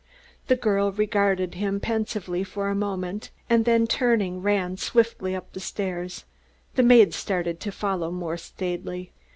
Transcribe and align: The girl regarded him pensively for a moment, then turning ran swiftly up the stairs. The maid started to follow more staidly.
The 0.47 0.55
girl 0.55 0.91
regarded 0.91 1.53
him 1.53 1.79
pensively 1.79 2.43
for 2.43 2.69
a 2.69 2.73
moment, 2.73 3.29
then 3.49 3.85
turning 3.85 4.41
ran 4.41 4.75
swiftly 4.77 5.35
up 5.35 5.53
the 5.53 5.59
stairs. 5.59 6.25
The 6.73 6.81
maid 6.81 7.13
started 7.13 7.59
to 7.59 7.71
follow 7.71 8.09
more 8.09 8.37
staidly. 8.37 9.11